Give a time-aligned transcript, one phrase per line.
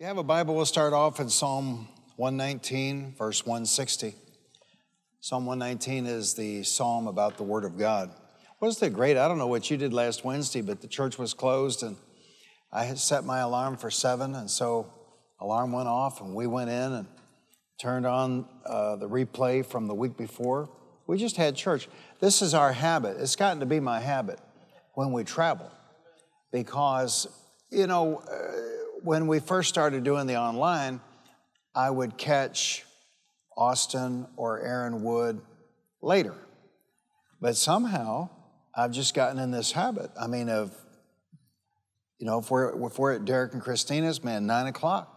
[0.00, 1.86] you have a Bible, we'll start off in Psalm
[2.16, 4.14] 119, verse 160.
[5.20, 8.10] Psalm 119 is the psalm about the Word of God.
[8.60, 9.18] Wasn't it great?
[9.18, 11.98] I don't know what you did last Wednesday, but the church was closed and
[12.72, 14.90] I had set my alarm for seven, and so
[15.38, 17.06] alarm went off and we went in and
[17.78, 20.70] turned on uh, the replay from the week before.
[21.06, 21.88] We just had church.
[22.20, 23.18] This is our habit.
[23.20, 24.38] It's gotten to be my habit
[24.94, 25.70] when we travel
[26.52, 27.26] because,
[27.70, 31.00] you know, uh, when we first started doing the online,
[31.74, 32.84] I would catch
[33.56, 35.40] Austin or Aaron Wood
[36.02, 36.34] later.
[37.40, 38.30] But somehow
[38.74, 40.10] I've just gotten in this habit.
[40.20, 40.74] I mean, of,
[42.18, 45.14] you know, if we're, if we're at Derek and Christina's, man, nine o'clock,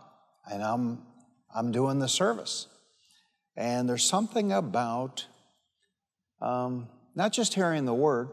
[0.52, 1.04] and I'm,
[1.54, 2.68] I'm doing the service.
[3.56, 5.26] And there's something about
[6.42, 8.30] um, not just hearing the word,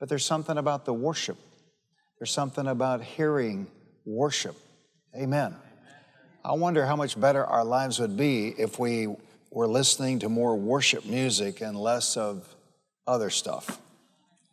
[0.00, 1.38] but there's something about the worship.
[2.18, 3.68] There's something about hearing
[4.04, 4.56] worship.
[5.16, 5.56] Amen.
[6.44, 9.14] I wonder how much better our lives would be if we
[9.50, 12.54] were listening to more worship music and less of
[13.06, 13.78] other stuff.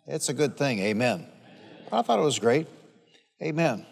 [0.06, 0.80] It's a good thing.
[0.80, 1.26] Amen.
[1.92, 2.68] I thought it was great.
[3.42, 3.86] Amen.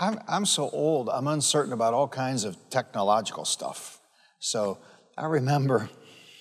[0.00, 4.00] I'm, I'm so old, I'm uncertain about all kinds of technological stuff.
[4.38, 4.78] So
[5.16, 5.90] I remember,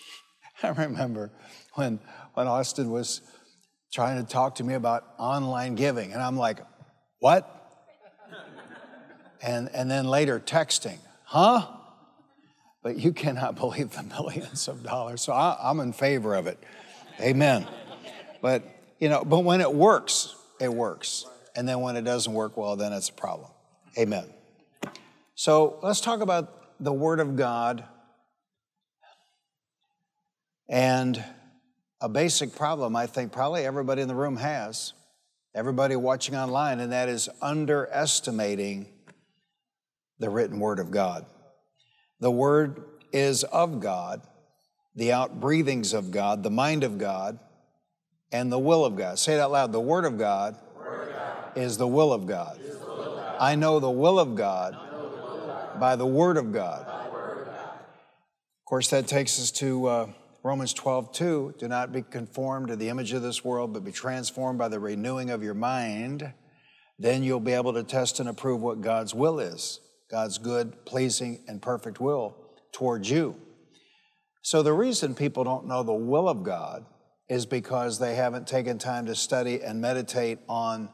[0.63, 1.31] I remember
[1.73, 1.99] when,
[2.35, 3.21] when Austin was
[3.97, 6.13] trying to talk to me about online giving.
[6.13, 6.59] And I'm like,
[7.17, 7.51] what?
[9.41, 11.65] and, and then later texting, huh?
[12.83, 15.23] But you cannot believe the millions of dollars.
[15.23, 16.63] So I, I'm in favor of it.
[17.19, 17.65] Amen.
[18.39, 18.61] But,
[18.99, 21.25] you know, but when it works, it works.
[21.55, 23.49] And then when it doesn't work well, then it's a problem.
[23.97, 24.25] Amen.
[25.33, 27.83] So let's talk about the Word of God
[30.69, 31.23] and
[31.99, 34.93] a basic problem I think probably everybody in the room has,
[35.55, 38.87] everybody watching online, and that is underestimating
[40.19, 41.25] the written Word of God.
[42.19, 44.21] The Word is of God,
[44.95, 47.39] the outbreathings of God, the mind of God,
[48.31, 49.17] and the will of God.
[49.17, 49.71] Say it out loud.
[49.71, 51.51] The Word of God, Word of God.
[51.55, 52.59] is the will of God.
[53.39, 54.77] I know the will of God,
[55.79, 57.11] by the Word of God.
[57.11, 59.87] Word of, of course, that takes us to.
[59.87, 60.07] Uh,
[60.47, 63.91] Romans 12, 2, do not be conformed to the image of this world, but be
[63.91, 66.31] transformed by the renewing of your mind.
[66.97, 71.43] Then you'll be able to test and approve what God's will is God's good, pleasing,
[71.49, 72.37] and perfect will
[72.71, 73.35] towards you.
[74.41, 76.85] So, the reason people don't know the will of God
[77.27, 80.87] is because they haven't taken time to study and meditate on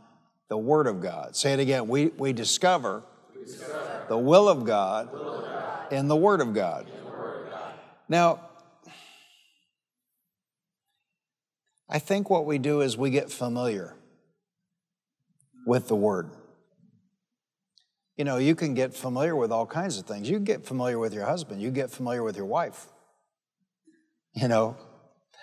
[0.50, 1.36] the Word of God.
[1.36, 1.88] Say it again.
[1.88, 3.04] We, we, discover,
[4.10, 6.88] the will of God, will of God in the of God.
[7.06, 7.74] Word of God.
[8.10, 8.50] Now,
[11.94, 13.96] I think what we do is we get familiar
[15.68, 16.32] with the word.
[18.18, 20.30] You know, you can get familiar with all kinds of things.
[20.30, 22.88] You get familiar with your husband, you get familiar with your wife.
[24.36, 24.76] You know,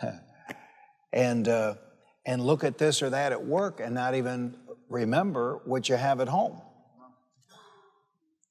[1.13, 1.75] and uh,
[2.27, 4.57] and look at this or that at work and not even
[4.89, 6.61] remember what you have at home.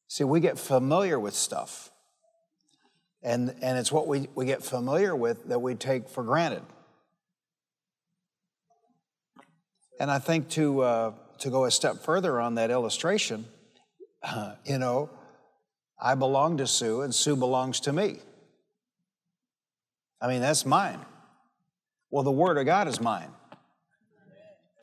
[0.08, 1.92] See, we get familiar with stuff.
[3.22, 6.64] And, and it's what we, we get familiar with that we take for granted.
[10.00, 13.46] And I think to, uh, to go a step further on that illustration,
[14.24, 15.10] uh, you know,
[16.02, 18.20] I belong to Sue and Sue belongs to me.
[20.22, 21.00] I mean, that's mine.
[22.10, 23.30] Well, the Word of God is mine.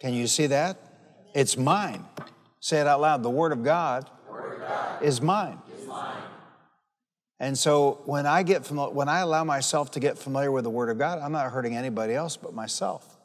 [0.00, 0.76] Can you see that?
[1.34, 2.04] It's mine.
[2.60, 3.22] Say it out loud.
[3.22, 5.58] The Word of God, Word of God is, mine.
[5.78, 6.16] is mine.
[7.40, 10.90] And so when I get when I allow myself to get familiar with the Word
[10.90, 13.15] of God, I'm not hurting anybody else but myself.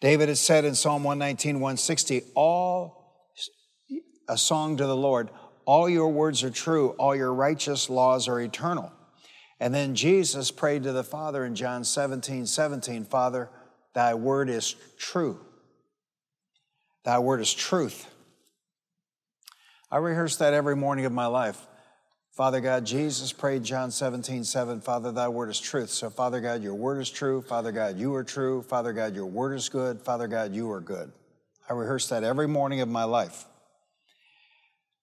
[0.00, 3.26] David has said in Psalm 119, 160, all
[4.28, 5.30] a song to the Lord,
[5.64, 8.92] all your words are true, all your righteous laws are eternal.
[9.58, 13.48] And then Jesus prayed to the Father in John 17, 17, Father,
[13.94, 15.40] thy word is true.
[17.04, 18.06] Thy word is truth.
[19.90, 21.66] I rehearse that every morning of my life.
[22.36, 25.88] Father God, Jesus prayed John 17, 7, Father, thy word is truth.
[25.88, 27.40] So, Father God, your word is true.
[27.40, 28.60] Father God, you are true.
[28.60, 30.02] Father God, your word is good.
[30.02, 31.10] Father God, you are good.
[31.66, 33.46] I rehearse that every morning of my life.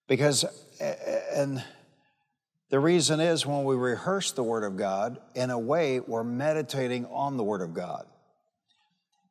[0.07, 0.45] Because,
[0.79, 1.63] and
[2.69, 7.07] the reason is when we rehearse the word of God, in a way, we're meditating
[7.07, 8.05] on the word of God.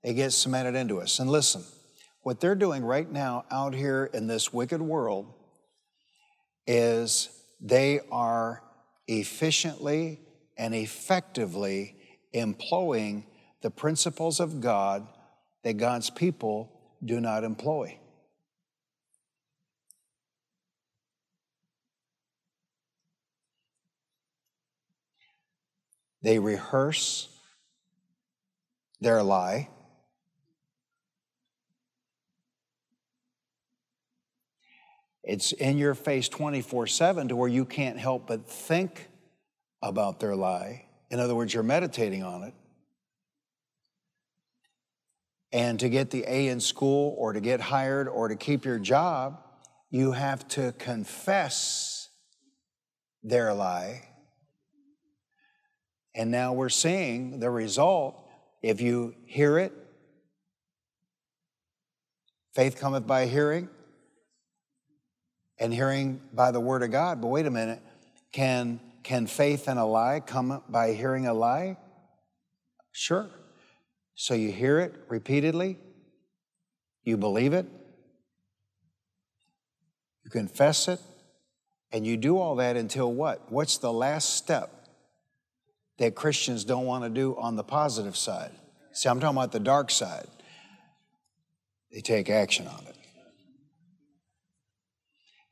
[0.03, 1.21] It gets cemented into us.
[1.21, 1.63] And listen,
[2.23, 5.33] what they're doing right now out here in this wicked world
[6.67, 7.29] is
[7.63, 8.63] they are
[9.07, 10.21] efficiently
[10.59, 11.97] and effectively
[12.33, 13.25] employing
[13.63, 15.07] the principles of God
[15.63, 16.73] that God's people
[17.05, 17.97] do not employ.
[26.23, 27.29] They rehearse
[29.01, 29.69] their lie.
[35.25, 39.09] It's in your face 24 7 to where you can't help but think
[39.81, 40.87] about their lie.
[41.11, 42.55] In other words, you're meditating on it.
[45.53, 48.79] And to get the A in school or to get hired or to keep your
[48.79, 49.43] job,
[49.91, 52.09] you have to confess
[53.23, 54.09] their lie.
[56.15, 58.27] And now we're seeing the result.
[58.63, 59.73] If you hear it,
[62.55, 63.69] faith cometh by hearing,
[65.59, 67.21] and hearing by the word of God.
[67.21, 67.81] But wait a minute,
[68.33, 71.77] can, can faith in a lie come by hearing a lie?
[72.93, 73.31] Sure.
[74.15, 75.79] So you hear it repeatedly,
[77.03, 77.67] you believe it,
[80.25, 81.01] you confess it,
[81.91, 83.51] and you do all that until what?
[83.51, 84.71] What's the last step
[85.99, 88.53] that Christians don't want to do on the positive side?
[88.93, 90.27] See, I'm talking about the dark side.
[91.93, 92.92] They take action on it.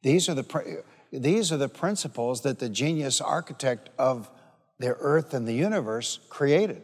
[0.03, 0.83] These are the,
[1.13, 4.31] these are the principles that the genius architect of
[4.79, 6.83] the earth and the universe created.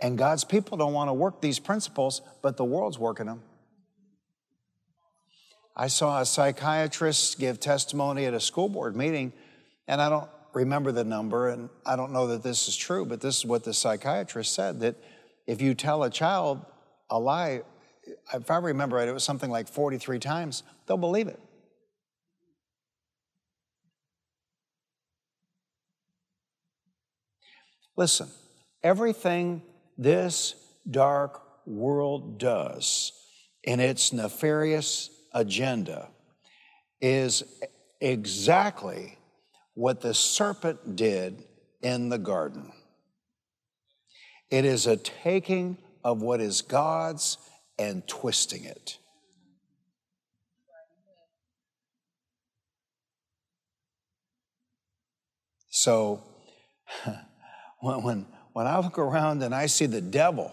[0.00, 3.42] And God's people don't want to work these principles, but the world's working them.
[5.76, 9.32] I saw a psychiatrist give testimony at a school board meeting,
[9.88, 13.20] and I don't remember the number, and I don't know that this is true, but
[13.20, 14.96] this is what the psychiatrist said that
[15.46, 16.64] if you tell a child
[17.08, 17.62] a lie,
[18.34, 21.40] if I remember right, it was something like 43 times, they'll believe it.
[27.96, 28.28] Listen,
[28.82, 29.62] everything
[29.98, 30.54] this
[30.90, 33.12] dark world does
[33.62, 36.08] in its nefarious agenda
[37.00, 37.42] is
[38.00, 39.18] exactly
[39.74, 41.44] what the serpent did
[41.82, 42.72] in the garden.
[44.50, 47.38] It is a taking of what is God's
[47.78, 48.98] and twisting it.
[55.70, 56.22] So,
[57.82, 60.52] when, when, when I look around and I see the devil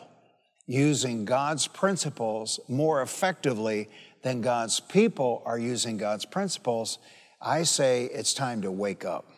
[0.65, 3.87] using God's principles more effectively
[4.23, 6.97] than God's people are using God's principles,
[7.39, 9.31] I say it's time to wake up.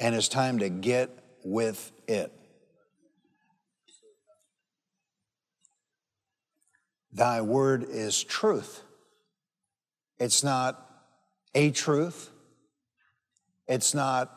[0.00, 1.10] And it's time to get
[1.44, 2.32] with it.
[7.12, 8.82] Thy word is truth.
[10.18, 10.84] It's not
[11.54, 12.30] a truth.
[13.68, 14.32] It's not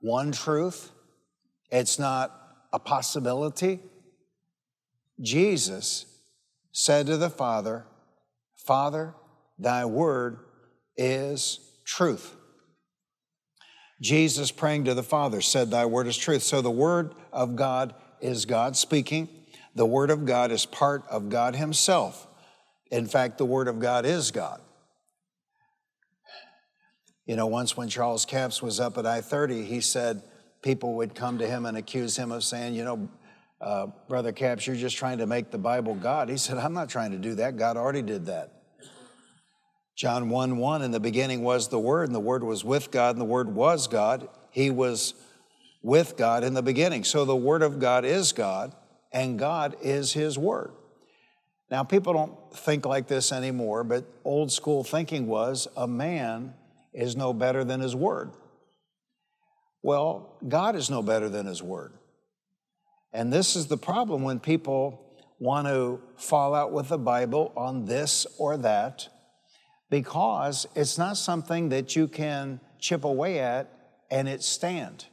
[0.00, 0.92] one truth.
[1.70, 2.34] It's not
[2.72, 3.80] a possibility.
[5.20, 6.06] Jesus
[6.72, 7.84] said to the Father,
[8.56, 9.14] Father,
[9.58, 10.38] thy word
[10.96, 12.34] is truth.
[14.00, 16.42] Jesus praying to the Father said, Thy word is truth.
[16.42, 19.28] So the word of God is God speaking.
[19.74, 22.26] The word of God is part of God Himself.
[22.90, 24.60] In fact, the word of God is God.
[27.26, 30.22] You know, once when Charles Capps was up at I 30, he said,
[30.62, 33.08] people would come to him and accuse him of saying, you know,
[33.60, 36.28] uh, Brother Capps, you're just trying to make the Bible God.
[36.28, 37.56] He said, I'm not trying to do that.
[37.56, 38.52] God already did that.
[39.96, 43.16] John 1 1, in the beginning was the Word, and the Word was with God,
[43.16, 44.28] and the Word was God.
[44.50, 45.14] He was
[45.82, 47.02] with God in the beginning.
[47.02, 48.74] So the Word of God is God,
[49.12, 50.70] and God is His Word.
[51.70, 56.54] Now, people don't think like this anymore, but old school thinking was a man
[56.94, 58.32] is no better than his Word.
[59.88, 61.94] Well, God is no better than His Word.
[63.10, 67.86] And this is the problem when people want to fall out with the Bible on
[67.86, 69.08] this or that,
[69.88, 73.72] because it's not something that you can chip away at
[74.10, 75.06] and it stand.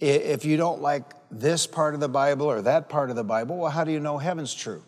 [0.00, 3.58] If you don't like this part of the Bible or that part of the Bible,
[3.58, 4.82] well, how do you know heaven's true?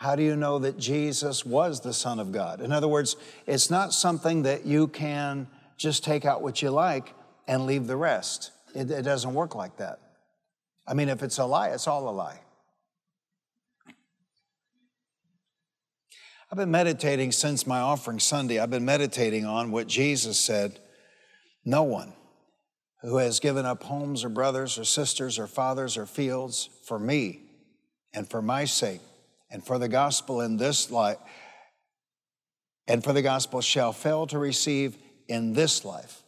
[0.00, 2.62] How do you know that Jesus was the Son of God?
[2.62, 3.16] In other words,
[3.46, 7.12] it's not something that you can just take out what you like
[7.46, 8.50] and leave the rest.
[8.74, 9.98] It, it doesn't work like that.
[10.86, 12.40] I mean, if it's a lie, it's all a lie.
[16.50, 18.58] I've been meditating since my offering Sunday.
[18.58, 20.80] I've been meditating on what Jesus said
[21.62, 22.14] No one
[23.02, 27.42] who has given up homes or brothers or sisters or fathers or fields for me
[28.14, 29.02] and for my sake
[29.50, 31.18] and for the gospel in this life,
[32.86, 34.96] and for the gospel shall fail to receive
[35.28, 36.22] in this life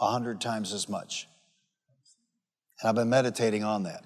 [0.00, 1.26] a hundred times as much.
[2.80, 4.04] And I've been meditating on that.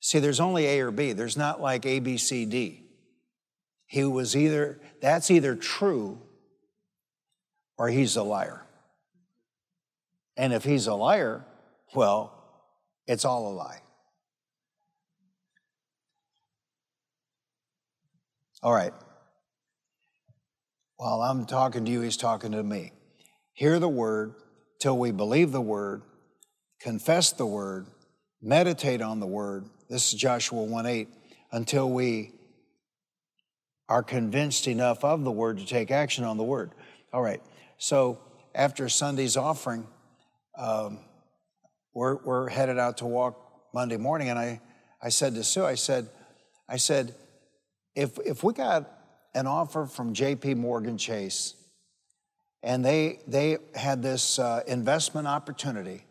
[0.00, 1.12] See, there's only A or B.
[1.12, 2.82] There's not like A, B, C, D.
[3.86, 6.20] He was either, that's either true
[7.78, 8.62] or he's a liar.
[10.36, 11.44] And if he's a liar,
[11.94, 12.32] well,
[13.06, 13.80] it's all a lie.
[18.64, 18.94] All right.
[20.96, 22.92] While I'm talking to you, he's talking to me.
[23.52, 24.36] Hear the word
[24.80, 26.00] till we believe the word,
[26.80, 27.88] confess the word,
[28.40, 29.66] meditate on the word.
[29.90, 31.08] This is Joshua 1 8.
[31.52, 32.32] Until we
[33.86, 36.70] are convinced enough of the word to take action on the word.
[37.12, 37.42] All right.
[37.76, 38.18] So
[38.54, 39.86] after Sunday's offering,
[40.56, 41.00] um,
[41.92, 43.38] we're, we're headed out to walk
[43.74, 44.62] Monday morning, and I,
[45.02, 46.08] I said to Sue, I said,
[46.66, 47.14] I said,
[47.94, 48.90] if if we got
[49.34, 50.54] an offer from J.P.
[50.54, 51.54] Morgan Chase,
[52.62, 56.04] and they they had this uh, investment opportunity,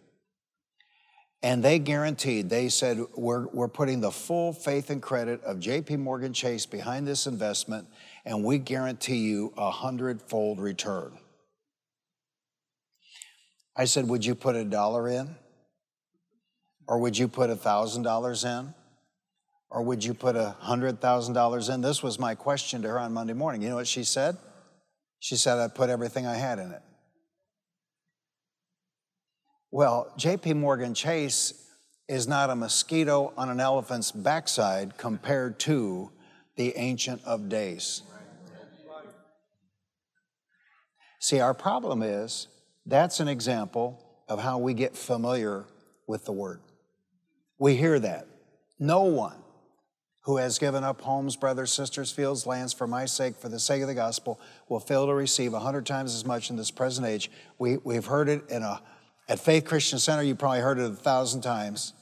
[1.43, 5.97] and they guaranteed, they said, we're, we're putting the full faith and credit of J.P.
[5.97, 7.85] Morgan Chase behind this investment,
[8.23, 11.19] and we guarantee you a hundredfold return.
[13.75, 15.35] I said, Would you put a dollar in?
[16.87, 18.73] Or would you put a thousand dollars in?
[19.73, 21.81] Or would you put a hundred thousand dollars in?
[21.81, 23.63] This was my question to her on Monday morning.
[23.63, 24.37] You know what she said?
[25.19, 26.81] She said, I'd put everything I had in it.
[29.71, 31.53] Well, JP Morgan Chase
[32.07, 36.11] is not a mosquito on an elephant's backside compared to
[36.55, 38.03] the Ancient of Days.
[41.19, 42.47] See, our problem is
[42.85, 45.65] that's an example of how we get familiar
[46.05, 46.61] with the Word.
[47.57, 48.27] We hear that.
[48.77, 49.42] No one
[50.23, 53.81] who has given up homes, brothers, sisters, fields, lands for my sake, for the sake
[53.81, 54.39] of the gospel,
[54.69, 57.29] will fail to receive a hundred times as much in this present age.
[57.59, 58.81] We, we've heard it in a,
[59.27, 61.93] at Faith Christian Center, you probably heard it a thousand times.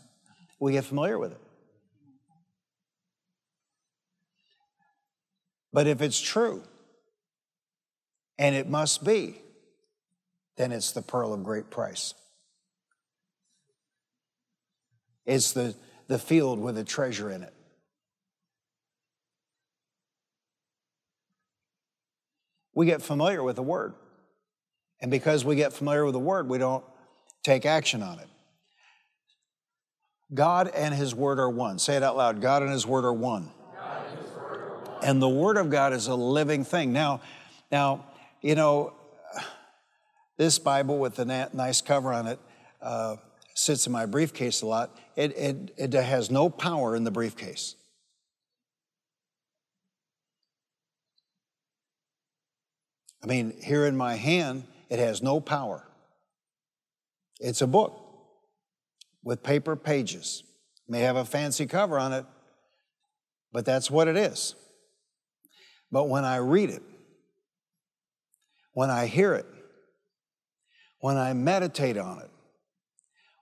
[0.60, 1.42] We get familiar with it.
[5.74, 6.63] But if it's true,
[8.38, 9.42] and it must be,
[10.58, 12.13] then it's the pearl of great price.
[15.25, 15.75] It's the,
[16.08, 17.54] the field with a treasure in it.
[22.74, 23.94] We get familiar with the word.
[25.01, 26.84] And because we get familiar with the word, we don't
[27.44, 28.28] take action on it.
[30.34, 31.80] God and his word are one.
[31.80, 32.42] Say it out loud.
[32.42, 33.50] God and his word are one.
[33.74, 35.06] And, word are one.
[35.06, 36.94] and the word of God is a living thing.
[36.94, 37.22] Now,
[37.72, 38.06] now,
[38.42, 38.94] you know,
[40.38, 42.40] this Bible with the nice cover on it
[42.82, 43.18] uh,
[43.54, 44.98] sits in my briefcase a lot.
[45.16, 47.75] It, it, it has no power in the briefcase.
[53.24, 55.88] I mean, here in my hand, it has no power.
[57.40, 58.01] It's a book
[59.24, 60.44] with paper pages.
[60.88, 62.25] May have a fancy cover on it,
[63.51, 64.56] but that's what it is.
[65.92, 66.84] But when I read it,
[68.74, 69.46] when I hear it,
[71.00, 72.30] when I meditate on it,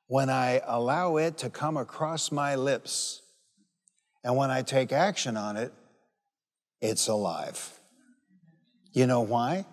[0.07, 3.21] when I allow it to come across my lips,
[4.23, 5.71] and when I take action on it,
[6.81, 7.78] it's alive.
[8.91, 9.65] You know why?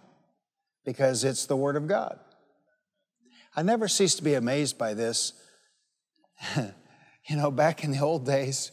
[0.85, 2.19] Because it's the Word of God.
[3.57, 5.33] I never cease to be amazed by this.
[6.57, 8.73] you know, back in the old days,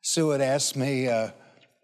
[0.00, 1.30] Sue would ask me, uh,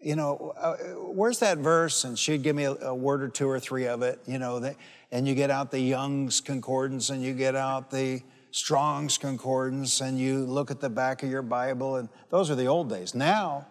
[0.01, 0.75] you know, uh,
[1.13, 2.03] where's that verse?
[2.03, 4.73] And she'd give me a, a, word or two or three of it, you know,
[5.11, 8.21] and you get out the Young's Concordance and you get out the
[8.51, 12.67] Strong's Concordance and you look at the back of your Bible, and those are the
[12.67, 13.15] old days.
[13.15, 13.67] Now,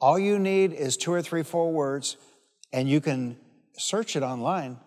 [0.00, 2.16] all you need is two or three, four words,
[2.72, 3.36] and you can
[3.76, 4.78] search it online.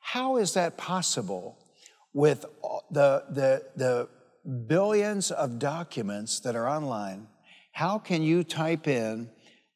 [0.00, 1.58] How is that possible
[2.12, 2.44] with
[2.90, 4.08] the, the, the
[4.66, 7.28] billions of documents that are online?
[7.72, 9.30] How can you type in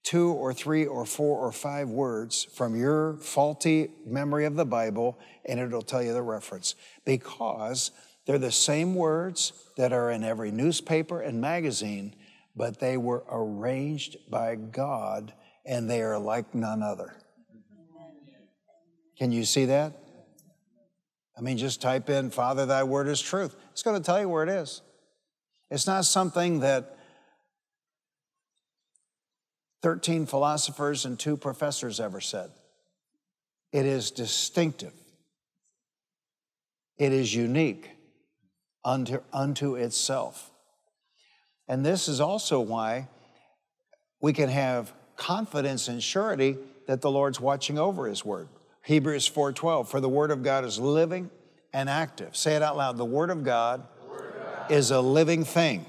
[0.05, 5.19] two or three or four or five words from your faulty memory of the Bible
[5.45, 6.75] and it'll tell you the reference?
[7.05, 7.90] Because
[8.26, 12.14] they're the same words that are in every newspaper and magazine,
[12.55, 15.33] but they were arranged by God
[15.64, 17.17] and they are like none other.
[19.18, 19.92] Can you see that?
[21.37, 23.54] I mean, just type in, Father, thy word is truth.
[23.72, 24.82] It's going to tell you where it is.
[25.70, 26.96] It's not something that
[29.82, 32.50] 13 philosophers and two professors ever said.
[33.72, 34.94] It is distinctive,
[36.96, 37.90] it is unique
[38.84, 40.50] unto, unto itself.
[41.68, 43.08] And this is also why
[44.22, 46.56] we can have confidence and surety
[46.87, 48.48] that the Lord's watching over His word.
[48.88, 51.28] Hebrews 4:12 for the word of God is living
[51.75, 52.35] and active.
[52.35, 52.97] Say it out loud.
[52.97, 55.85] The word of God, word of God is a living thing.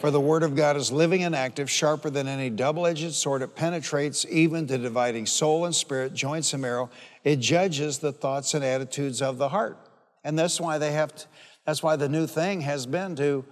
[0.00, 3.42] For the word of God is living and active, sharper than any double edged sword.
[3.42, 6.90] It penetrates even to dividing soul and spirit, joints and marrow.
[7.22, 9.78] It judges the thoughts and attitudes of the heart.
[10.24, 11.26] And that's why they have to,
[11.64, 13.44] that's why the new thing has been to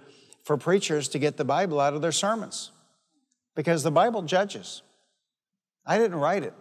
[0.43, 2.71] for preachers to get the Bible out of their sermons.
[3.55, 4.81] Because the Bible judges.
[5.85, 6.55] I didn't write it.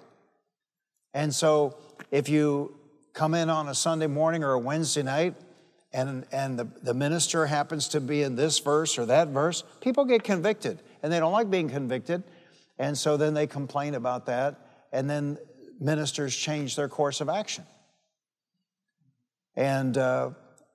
[1.12, 1.76] And so
[2.10, 2.76] if you
[3.12, 5.34] come in on a Sunday morning or a Wednesday night
[5.92, 10.04] and, and the, the minister happens to be in this verse or that verse, people
[10.04, 12.22] get convicted and they don't like being convicted.
[12.78, 14.54] And so then they complain about that,
[14.92, 15.36] and then
[15.80, 17.64] ministers change their course of action.
[19.56, 20.30] And uh,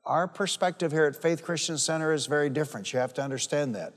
[0.05, 2.91] our perspective here at Faith Christian Center is very different.
[2.91, 3.93] You have to understand that.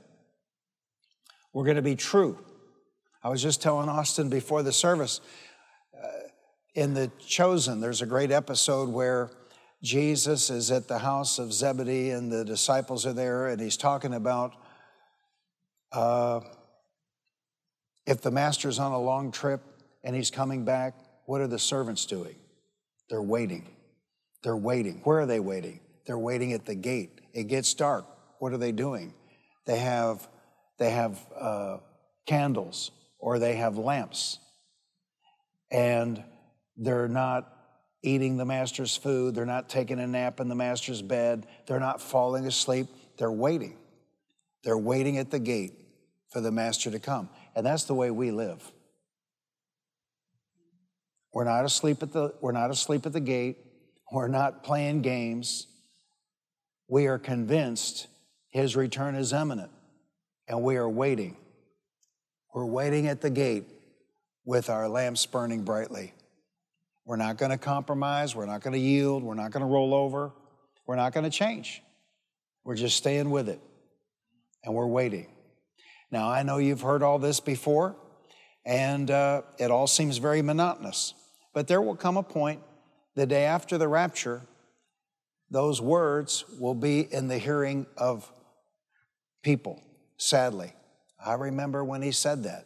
[1.51, 2.39] We're going to be true.
[3.21, 5.19] I was just telling Austin before the service,
[6.77, 9.31] in The Chosen, there's a great episode where
[9.81, 14.13] Jesus is at the house of Zebedee and the disciples are there, and he's talking
[14.13, 14.53] about
[15.91, 16.41] uh,
[18.05, 19.59] if the master's on a long trip
[20.03, 20.93] and he's coming back,
[21.25, 22.35] what are the servants doing?
[23.09, 23.67] They're waiting.
[24.43, 25.01] They're waiting.
[25.03, 25.79] Where are they waiting?
[26.05, 27.21] They're waiting at the gate.
[27.33, 28.05] It gets dark.
[28.37, 29.15] What are they doing?
[29.65, 30.27] They have,
[30.77, 31.77] they have uh,
[32.27, 34.37] candles or they have lamps.
[35.71, 36.23] And
[36.77, 37.53] they're not
[38.03, 39.35] eating the master's food.
[39.35, 41.47] They're not taking a nap in the master's bed.
[41.65, 42.87] They're not falling asleep.
[43.17, 43.77] They're waiting.
[44.63, 45.73] They're waiting at the gate
[46.29, 47.29] for the master to come.
[47.55, 48.71] And that's the way we live.
[51.33, 53.57] We're not asleep at the, we're not asleep at the gate.
[54.11, 55.67] We're not playing games.
[56.87, 58.07] We are convinced
[58.49, 59.71] his return is imminent
[60.47, 61.35] and we are waiting.
[62.53, 63.65] We're waiting at the gate
[64.45, 66.13] with our lamps burning brightly.
[67.07, 68.35] We're not going to compromise.
[68.35, 69.23] We're not going to yield.
[69.23, 70.33] We're not going to roll over.
[70.85, 71.81] We're not going to change.
[72.65, 73.61] We're just staying with it.
[74.65, 75.27] And we're waiting.
[76.11, 77.95] Now, I know you've heard all this before,
[78.65, 81.13] and uh, it all seems very monotonous.
[81.53, 82.61] But there will come a point,
[83.15, 84.41] the day after the rapture,
[85.49, 88.29] those words will be in the hearing of
[89.43, 89.81] people,
[90.17, 90.73] sadly.
[91.25, 92.65] I remember when he said that.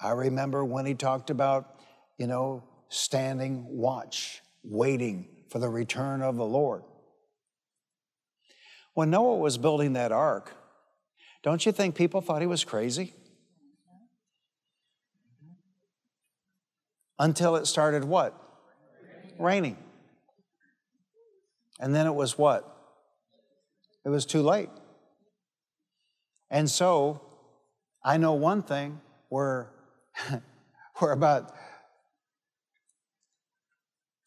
[0.00, 1.80] I remember when he talked about,
[2.16, 6.82] you know, standing watch, waiting for the return of the Lord.
[8.92, 10.54] When Noah was building that ark,
[11.42, 13.14] don't you think people thought he was crazy?
[17.18, 18.38] Until it started what?
[19.38, 19.78] Raining.
[21.80, 22.68] And then it was what?
[24.04, 24.68] It was too late.
[26.50, 27.22] And so,
[28.04, 29.00] I know one thing,
[29.30, 29.68] we're,
[31.00, 31.54] we're about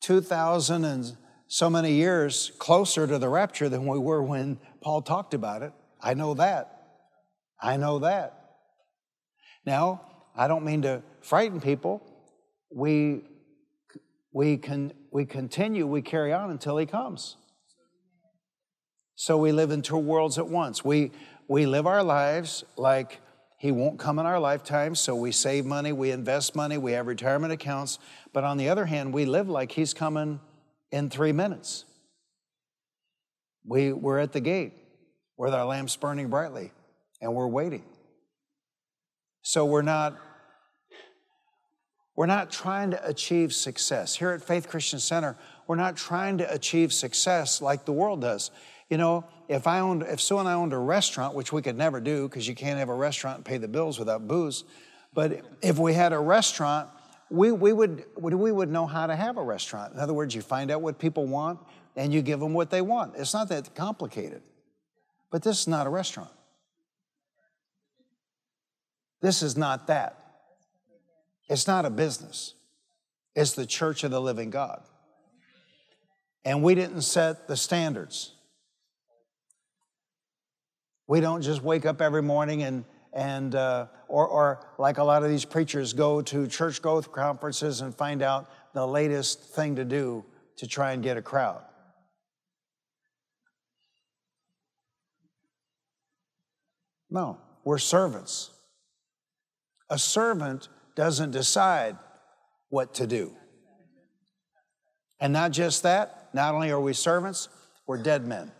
[0.05, 5.33] 2,000 and so many years closer to the rapture than we were when Paul talked
[5.33, 5.73] about it.
[5.99, 6.83] I know that.
[7.59, 8.51] I know that.
[9.65, 10.01] Now,
[10.35, 12.03] I don't mean to frighten people.
[12.71, 13.23] We,
[14.31, 17.35] we, can, we continue, we carry on until he comes.
[19.15, 20.85] So we live in two worlds at once.
[20.85, 21.13] We,
[21.47, 23.21] we live our lives like
[23.57, 27.07] he won't come in our lifetime, so we save money, we invest money, we have
[27.07, 27.99] retirement accounts.
[28.33, 30.39] But on the other hand, we live like He's coming
[30.91, 31.85] in three minutes.
[33.65, 34.73] We, we're at the gate
[35.37, 36.71] with our lamps burning brightly,
[37.21, 37.83] and we're waiting.
[39.41, 40.17] So we're not
[42.15, 44.15] we're not trying to achieve success.
[44.15, 45.35] Here at Faith Christian Center,
[45.67, 48.51] we're not trying to achieve success like the world does.
[48.89, 51.77] You know, if I owned, if Sue and I owned a restaurant, which we could
[51.77, 54.63] never do because you can't have a restaurant and pay the bills without booze,
[55.13, 56.89] but if we had a restaurant,
[57.29, 59.93] we, we, would, we would know how to have a restaurant.
[59.93, 61.59] In other words, you find out what people want
[61.95, 63.15] and you give them what they want.
[63.15, 64.41] It's not that complicated.
[65.31, 66.29] But this is not a restaurant.
[69.21, 70.19] This is not that.
[71.49, 72.53] It's not a business.
[73.35, 74.83] It's the church of the living God.
[76.43, 78.34] And we didn't set the standards.
[81.07, 85.23] We don't just wake up every morning and, and uh, or, or like a lot
[85.23, 89.85] of these preachers go to church growth conferences and find out the latest thing to
[89.85, 90.25] do
[90.57, 91.61] to try and get a crowd.
[97.09, 98.51] No, we're servants.
[99.89, 101.97] A servant doesn't decide
[102.69, 103.35] what to do.
[105.19, 107.47] And not just that, not only are we servants,
[107.87, 108.51] we're dead men.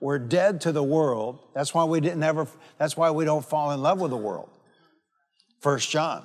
[0.00, 1.38] We're dead to the world.
[1.54, 4.48] That's why we didn't ever, that's why we don't fall in love with the world.
[5.60, 6.24] First John.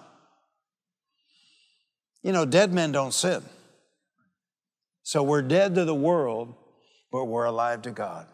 [2.23, 3.43] You know, dead men don't sin.
[5.03, 6.55] So we're dead to the world,
[7.11, 8.27] but we're alive to God.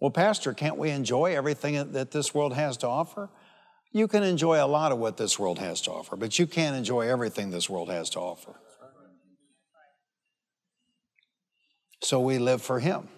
[0.00, 3.30] Well, Pastor, can't we enjoy everything that this world has to offer?
[3.92, 6.76] You can enjoy a lot of what this world has to offer, but you can't
[6.76, 8.54] enjoy everything this world has to offer.
[12.04, 13.08] So we live for Him.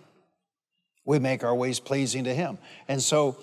[1.05, 2.59] We make our ways pleasing to Him.
[2.87, 3.37] And so,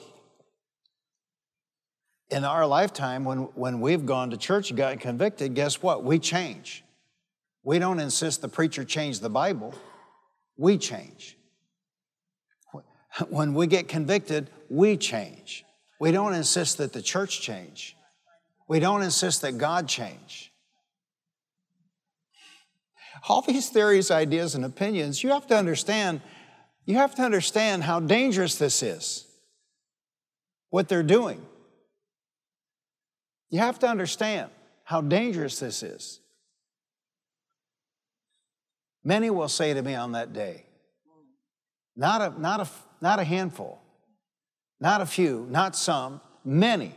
[2.30, 6.04] in our lifetime, when, when we've gone to church and gotten convicted, guess what?
[6.04, 6.86] We change.
[7.62, 9.74] We don't insist the preacher change the Bible,
[10.58, 11.38] we change.
[13.30, 15.66] When we get convicted, we change.
[16.00, 17.96] We don't insist that the church change.
[18.68, 20.53] We don't insist that God change.
[23.28, 26.22] All these theories, ideas, and opinions, you have to understand,
[26.86, 29.26] you have to understand how dangerous this is.
[30.70, 31.42] What they're doing.
[33.50, 34.50] You have to understand
[34.84, 36.20] how dangerous this is.
[39.04, 40.66] Many will say to me on that day,
[41.96, 42.68] not a, not a,
[43.02, 43.80] not a handful,
[44.80, 46.96] not a few, not some, many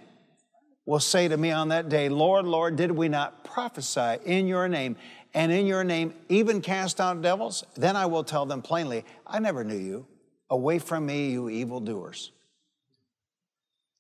[0.87, 4.69] will say to me on that day, Lord, Lord, did we not prophesy in your
[4.69, 4.97] name
[5.37, 7.63] and in your name even cast out devils?
[7.77, 10.07] Then I will tell them plainly, I never knew you.
[10.49, 12.33] Away from me, you evildoers.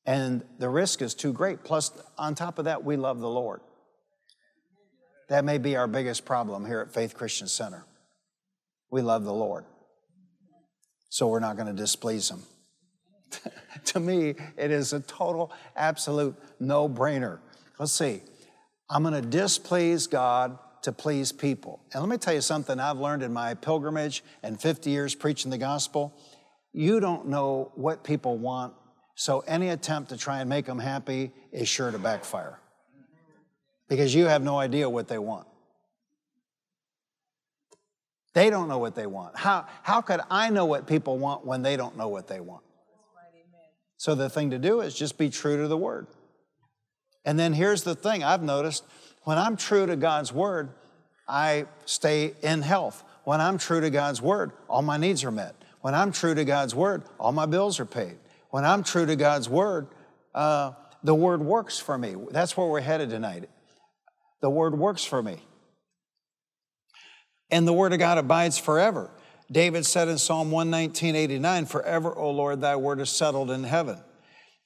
[0.06, 1.62] And the risk is too great.
[1.62, 3.60] Plus, on top of that, we love the Lord.
[5.28, 7.84] That may be our biggest problem here at Faith Christian Center.
[8.90, 9.64] We love the Lord.
[11.10, 12.42] So we're not going to displease Him.
[13.86, 17.40] to me, it is a total, absolute no brainer.
[17.78, 18.22] Let's see.
[18.88, 21.80] I'm going to displease God to please people.
[21.92, 25.50] And let me tell you something I've learned in my pilgrimage and 50 years preaching
[25.50, 26.16] the gospel.
[26.72, 28.72] You don't know what people want,
[29.16, 32.60] so any attempt to try and make them happy is sure to backfire
[33.88, 35.48] because you have no idea what they want.
[38.32, 39.36] They don't know what they want.
[39.36, 42.62] How, how could I know what people want when they don't know what they want?
[43.96, 46.06] So the thing to do is just be true to the word.
[47.24, 48.84] And then here's the thing I've noticed
[49.26, 50.68] when I'm true to God's word,
[51.26, 53.02] I stay in health.
[53.24, 55.56] When I'm true to God's word, all my needs are met.
[55.80, 58.18] When I'm true to God's word, all my bills are paid.
[58.50, 59.88] When I'm true to God's word,
[60.32, 62.14] uh, the word works for me.
[62.30, 63.48] That's where we're headed tonight.
[64.42, 65.38] The word works for me.
[67.50, 69.10] And the word of God abides forever.
[69.50, 73.98] David said in Psalm 119, 89, Forever, O Lord, thy word is settled in heaven.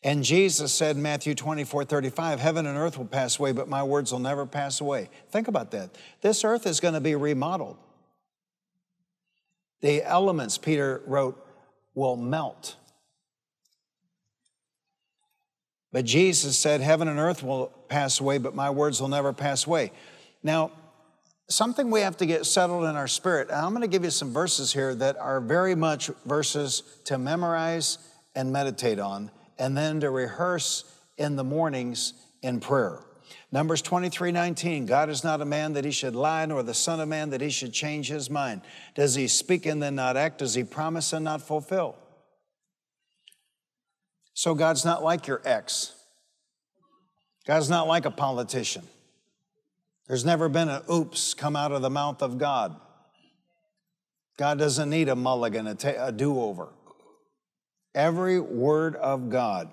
[0.02, 3.82] And Jesus said in Matthew 24, 35, Heaven and earth will pass away, but my
[3.82, 5.10] words will never pass away.
[5.30, 5.90] Think about that.
[6.22, 7.76] This earth is going to be remodeled.
[9.82, 11.46] The elements, Peter wrote,
[11.94, 12.76] will melt.
[15.92, 19.66] But Jesus said, Heaven and earth will pass away, but my words will never pass
[19.66, 19.92] away.
[20.42, 20.70] Now,
[21.48, 23.48] something we have to get settled in our spirit.
[23.48, 27.18] And I'm going to give you some verses here that are very much verses to
[27.18, 27.98] memorize
[28.34, 30.82] and meditate on, and then to rehearse
[31.18, 32.98] in the mornings in prayer.
[33.52, 36.98] Numbers 23 19, God is not a man that he should lie, nor the Son
[36.98, 38.62] of Man that he should change his mind.
[38.94, 40.38] Does he speak and then not act?
[40.38, 41.96] Does he promise and not fulfill?
[44.34, 45.94] So God's not like your ex.
[47.46, 48.84] God's not like a politician.
[50.06, 52.74] There's never been an oops come out of the mouth of God.
[54.38, 56.68] God doesn't need a mulligan, a, a do over.
[57.94, 59.70] Every word of God.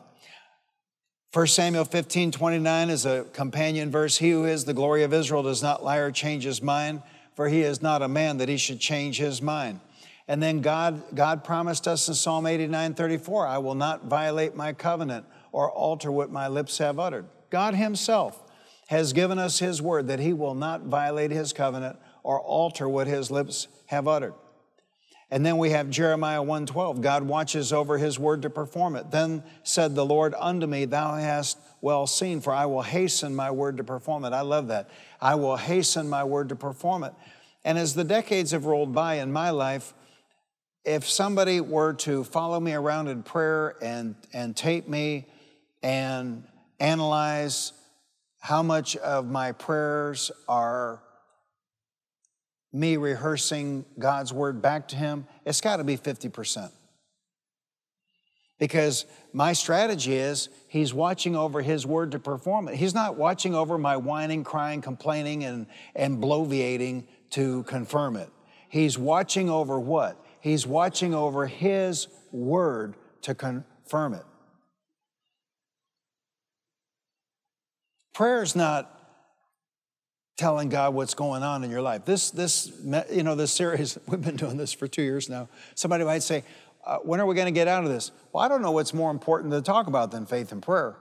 [1.34, 4.18] 1 Samuel 15 29 is a companion verse.
[4.18, 7.04] He who is the glory of Israel does not lie or change his mind,
[7.36, 9.80] for he is not a man that he should change his mind.
[10.28, 14.74] And then God, God promised us in Psalm 89 34, I will not violate my
[14.74, 17.26] covenant or alter what my lips have uttered.
[17.50, 18.44] God Himself
[18.88, 23.08] has given us His word that He will not violate His covenant or alter what
[23.08, 24.34] His lips have uttered.
[25.30, 27.02] And then we have Jeremiah 1:12.
[27.02, 29.12] God watches over his word to perform it.
[29.12, 33.52] Then said the Lord unto me, Thou hast well seen, for I will hasten my
[33.52, 34.32] word to perform it.
[34.32, 34.90] I love that.
[35.22, 37.13] I will hasten my word to perform it.
[37.66, 39.94] And as the decades have rolled by in my life,
[40.86, 45.26] if somebody were to follow me around in prayer and, and tape me
[45.84, 46.46] and
[46.80, 47.74] analyze
[48.40, 51.02] how much of my prayers are
[52.78, 56.72] me rehearsing God's word back to Him, it's got to be 50%.
[58.60, 62.76] Because my strategy is He's watching over His word to perform it.
[62.76, 68.30] He's not watching over my whining, crying, complaining, and, and bloviating to confirm it.
[68.70, 70.24] He's watching over what?
[70.40, 74.26] He's watching over His word to confirm it.
[78.13, 78.97] Prayer is not
[80.38, 82.06] telling God what's going on in your life.
[82.06, 82.71] This, this,
[83.12, 85.50] you know, this series, we've been doing this for two years now.
[85.76, 86.43] Somebody might say,
[86.86, 88.12] uh, when are we going to get out of this?
[88.32, 90.95] Well, I don't know what's more important to talk about than faith and prayer.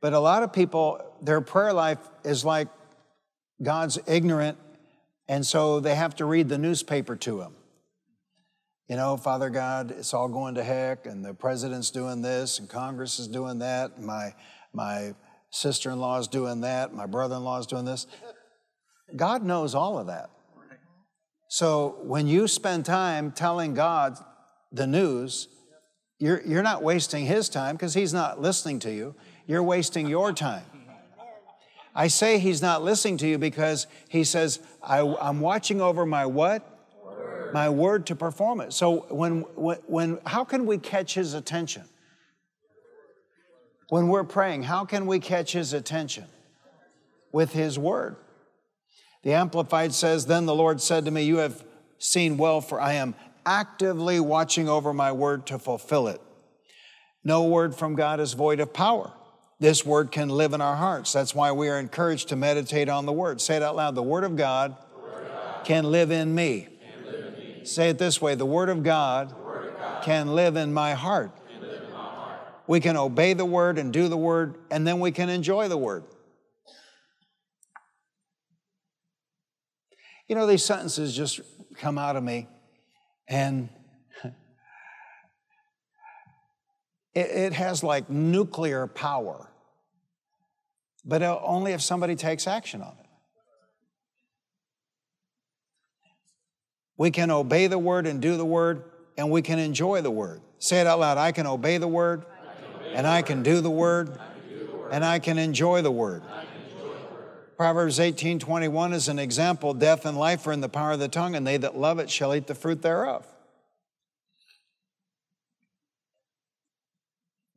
[0.00, 2.66] But a lot of people, their prayer life is like
[3.62, 4.58] God's ignorant,
[5.28, 7.52] and so they have to read the newspaper to him.
[8.88, 12.68] You know, Father God, it's all going to heck, and the president's doing this, and
[12.68, 14.34] Congress is doing that, and my,
[14.72, 15.14] my
[15.52, 18.06] sister in law is doing that, my brother in law is doing this.
[19.14, 20.30] God knows all of that.
[21.48, 24.16] So when you spend time telling God
[24.72, 25.48] the news,
[26.18, 29.14] you're, you're not wasting his time because he's not listening to you.
[29.46, 30.64] You're wasting your time.
[31.94, 36.24] I say he's not listening to you because he says, I, am watching over my
[36.24, 36.66] what?
[37.04, 37.52] Word.
[37.52, 38.72] My word to perform it.
[38.72, 41.84] So when, when, when, how can we catch his attention?
[43.92, 46.24] When we're praying, how can we catch his attention?
[47.30, 48.16] With his word.
[49.22, 51.62] The Amplified says, Then the Lord said to me, You have
[51.98, 56.22] seen well, for I am actively watching over my word to fulfill it.
[57.22, 59.12] No word from God is void of power.
[59.60, 61.12] This word can live in our hearts.
[61.12, 63.42] That's why we are encouraged to meditate on the word.
[63.42, 63.94] Say it out loud.
[63.94, 66.66] The word of God, word of God can, live in, me.
[67.04, 67.64] live in me.
[67.66, 70.94] Say it this way the word of God, word of God can, live in my
[70.94, 71.30] heart.
[71.60, 72.51] Live in my heart.
[72.66, 75.76] We can obey the word and do the word, and then we can enjoy the
[75.76, 76.04] word.
[80.28, 81.40] You know, these sentences just
[81.76, 82.48] come out of me,
[83.28, 83.68] and
[84.24, 84.34] it,
[87.14, 89.48] it has like nuclear power
[91.04, 93.06] but only if somebody takes action on it.
[96.96, 98.84] We can obey the word and do the word,
[99.18, 100.40] and we can enjoy the word.
[100.58, 102.24] Say it out loud I can obey the word,
[102.94, 104.18] and I can do the word,
[104.90, 106.22] and I can enjoy the word.
[107.56, 111.08] Proverbs 18 21 is an example death and life are in the power of the
[111.08, 113.26] tongue, and they that love it shall eat the fruit thereof.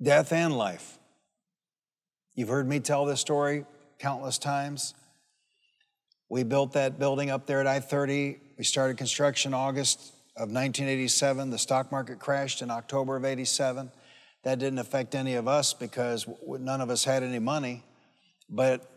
[0.01, 0.97] Death and life.
[2.35, 3.65] You've heard me tell this story
[3.97, 4.93] countless times.
[6.27, 8.37] We built that building up there at I 30.
[8.57, 9.99] We started construction August
[10.35, 11.49] of 1987.
[11.49, 13.89] The stock market crashed in October of 87.
[14.45, 17.84] That didn't affect any of us because none of us had any money.
[18.47, 18.88] But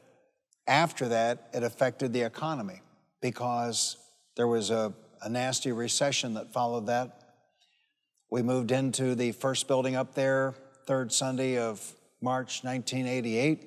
[0.67, 2.83] after that, it affected the economy
[3.23, 3.97] because
[4.37, 7.23] there was a, a nasty recession that followed that.
[8.31, 10.55] We moved into the first building up there,
[10.87, 11.81] third Sunday of
[12.21, 13.67] March 1988,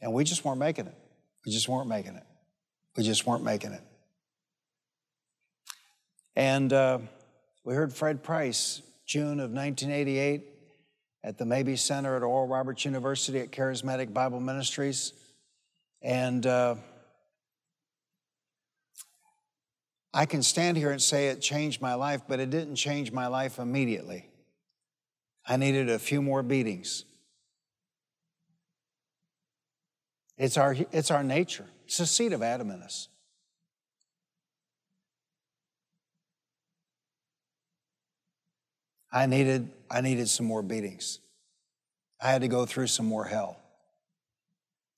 [0.00, 0.94] and we just weren't making it.
[1.44, 2.24] We just weren't making it.
[2.96, 3.82] We just weren't making it.
[6.34, 7.00] And uh,
[7.64, 10.51] we heard Fred Price, June of 1988,
[11.24, 15.12] at the Mabee Center at Oral Roberts University at Charismatic Bible Ministries.
[16.02, 16.74] And uh,
[20.12, 23.28] I can stand here and say it changed my life, but it didn't change my
[23.28, 24.28] life immediately.
[25.46, 27.04] I needed a few more beatings.
[30.36, 31.66] It's our, it's our nature.
[31.84, 33.08] It's the seed of Adam in us.
[39.12, 41.18] I needed, I needed some more beatings.
[42.20, 43.58] I had to go through some more hell.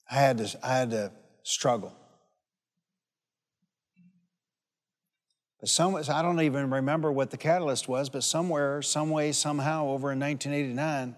[0.09, 1.97] I had to, I had to struggle.
[5.59, 9.87] But some, I don't even remember what the catalyst was, but somewhere, some way, somehow,
[9.87, 11.17] over in 1989,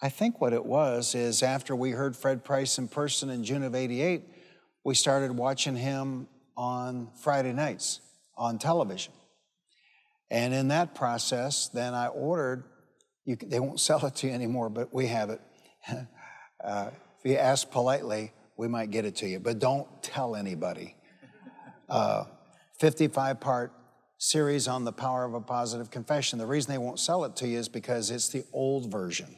[0.00, 3.62] I think what it was is after we heard Fred Price in person in June
[3.62, 4.24] of 88,
[4.84, 8.00] we started watching him on Friday nights
[8.38, 9.12] on television.
[10.30, 12.64] And in that process, then I ordered,
[13.24, 15.40] you, they won't sell it to you anymore, but we have it.
[16.64, 20.94] uh, if you ask politely, we might get it to you, but don't tell anybody.
[21.90, 22.24] Uh,
[22.80, 23.72] 55 part
[24.18, 26.38] series on the power of a positive confession.
[26.38, 29.34] The reason they won't sell it to you is because it's the old version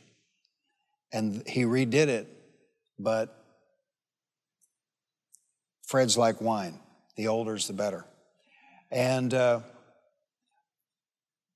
[1.12, 2.28] and he redid it,
[2.98, 3.36] but
[5.86, 6.78] Fred's like wine.
[7.16, 8.04] The older's the better.
[8.90, 9.61] And uh,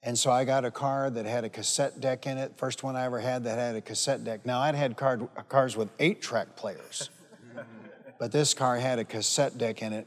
[0.03, 2.53] and so I got a car that had a cassette deck in it.
[2.59, 4.45] First one I ever had that had a cassette deck.
[4.45, 5.17] Now I'd had car,
[5.49, 7.09] cars with eight track players,
[8.19, 10.07] but this car had a cassette deck in it.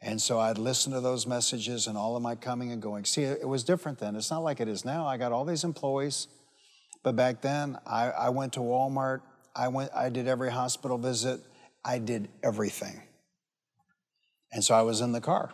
[0.00, 3.04] And so I'd listen to those messages and all of my coming and going.
[3.04, 4.14] See, it was different then.
[4.14, 5.06] It's not like it is now.
[5.06, 6.28] I got all these employees.
[7.02, 9.22] But back then, I, I went to Walmart.
[9.56, 9.90] I went.
[9.94, 11.40] I did every hospital visit.
[11.84, 13.02] I did everything.
[14.52, 15.52] And so I was in the car,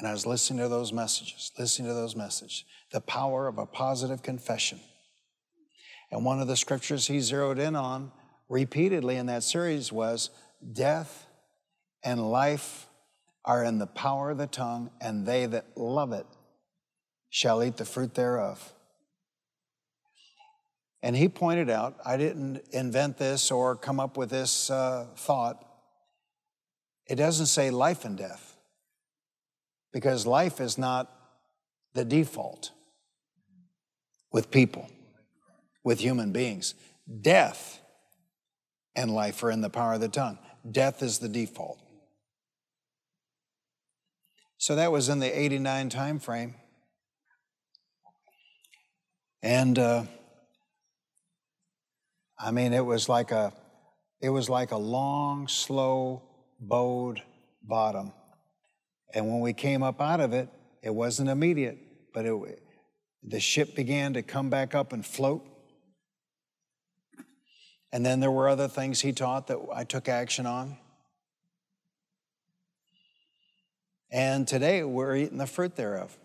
[0.00, 2.64] and I was listening to those messages, listening to those messages.
[2.90, 4.80] The power of a positive confession.
[6.10, 8.10] And one of the scriptures he zeroed in on
[8.48, 10.30] repeatedly in that series was
[10.72, 11.26] death
[12.02, 12.86] and life
[13.44, 16.26] are in the power of the tongue, and they that love it
[17.28, 18.72] shall eat the fruit thereof.
[21.02, 25.62] And he pointed out, I didn't invent this or come up with this uh, thought.
[27.06, 28.49] It doesn't say life and death,
[29.92, 31.10] because life is not
[31.94, 32.70] the default
[34.32, 34.88] with people,
[35.82, 36.74] with human beings.
[37.20, 37.80] Death
[38.94, 40.38] and life are in the power of the tongue.
[40.70, 41.80] Death is the default.
[44.58, 46.54] So that was in the 89 time frame.
[49.42, 50.04] And uh,
[52.38, 53.52] I mean, it was like a,
[54.20, 56.22] it was like a long, slow,
[56.60, 57.22] bowed
[57.62, 58.12] bottom.
[59.14, 60.48] And when we came up out of it,
[60.82, 61.78] it wasn't immediate,
[62.14, 62.62] but it,
[63.22, 65.46] the ship began to come back up and float.
[67.92, 70.76] And then there were other things he taught that I took action on.
[74.12, 76.16] And today we're eating the fruit thereof.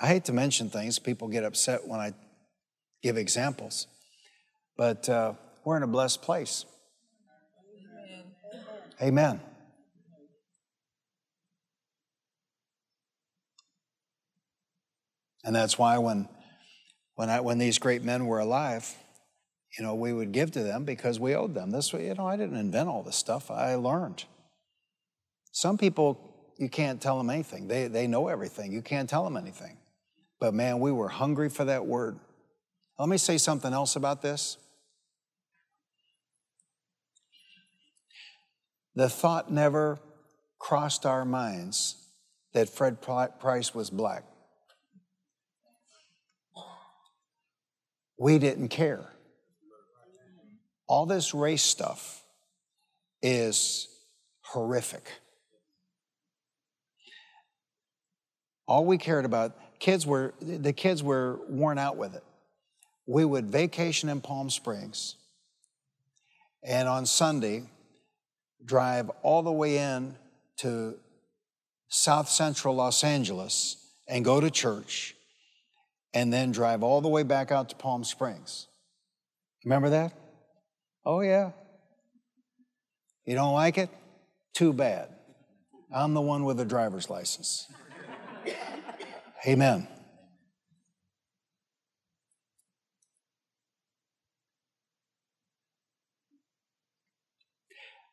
[0.00, 2.12] I hate to mention things, people get upset when I
[3.02, 3.86] give examples,
[4.76, 5.32] but uh,
[5.64, 6.66] we're in a blessed place.
[9.00, 9.40] Amen.
[15.46, 16.28] And that's why when,
[17.14, 18.92] when, I, when these great men were alive,
[19.78, 21.70] you know, we would give to them because we owed them.
[21.70, 23.48] This, you know, I didn't invent all this stuff.
[23.48, 24.24] I learned.
[25.52, 27.68] Some people, you can't tell them anything.
[27.68, 28.72] They, they know everything.
[28.72, 29.76] You can't tell them anything.
[30.40, 32.18] But man, we were hungry for that word.
[32.98, 34.56] Let me say something else about this.
[38.96, 40.00] The thought never
[40.58, 41.96] crossed our minds
[42.52, 44.24] that Fred Price was black.
[48.18, 49.04] We didn't care.
[50.88, 52.22] All this race stuff
[53.20, 53.88] is
[54.42, 55.10] horrific.
[58.68, 62.24] All we cared about, kids were, the kids were worn out with it.
[63.06, 65.16] We would vacation in Palm Springs
[66.64, 67.64] and on Sunday
[68.64, 70.16] drive all the way in
[70.58, 70.96] to
[71.88, 73.76] South Central Los Angeles
[74.08, 75.14] and go to church
[76.16, 78.68] and then drive all the way back out to Palm Springs.
[79.66, 80.14] Remember that?
[81.04, 81.50] Oh, yeah.
[83.26, 83.90] You don't like it?
[84.54, 85.10] Too bad.
[85.94, 87.66] I'm the one with the driver's license.
[89.46, 89.86] Amen.